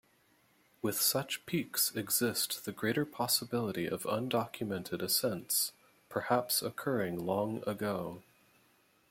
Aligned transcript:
With 0.81 0.99
such 0.99 1.45
peaks 1.45 1.95
exist 1.95 2.65
the 2.65 2.71
greater 2.71 3.05
possibility 3.05 3.85
of 3.85 4.01
undocumented 4.05 4.99
ascents, 5.03 5.73
perhaps 6.09 6.63
occurring 6.63 7.23
long 7.23 7.61
ago. 7.67 8.23